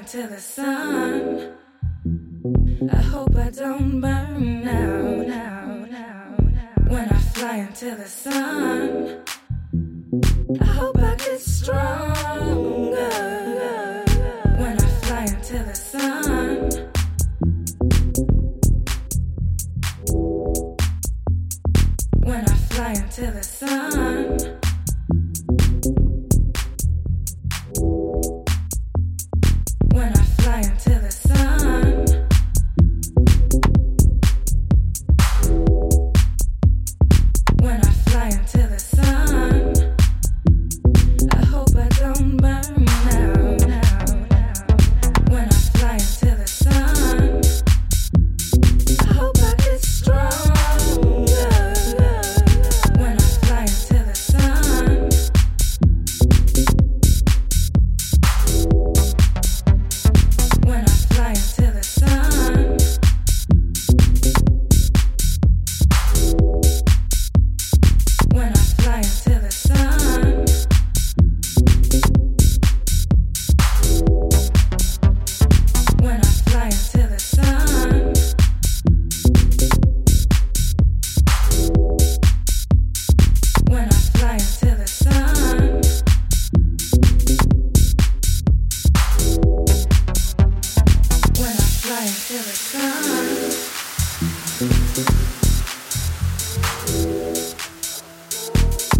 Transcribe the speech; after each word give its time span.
into 0.00 0.26
the 0.28 0.40
sun. 0.40 1.52
I 2.90 3.02
hope 3.12 3.36
I 3.36 3.50
don't 3.50 4.00
burn 4.00 4.66
out 4.66 5.18
when 6.88 7.08
I 7.10 7.18
fly 7.34 7.56
into 7.56 7.94
the 7.96 8.06
sun. 8.06 9.22
I 10.58 10.64
hope 10.64 10.96
I 10.98 11.14
get 11.16 11.40
stronger 11.40 13.10
when 14.60 14.80
I 14.80 14.88
fly 15.02 15.24
into 15.24 15.58
the 15.68 15.74
sun. 15.74 16.70
When 22.24 22.48
I 22.48 22.54
fly 22.70 22.92
into 22.92 23.30
the 23.32 23.42
sun. 23.42 24.59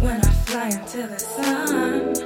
When 0.00 0.24
I 0.24 0.32
fly 0.46 0.68
into 0.68 1.06
the 1.06 1.18
sun. 1.18 2.16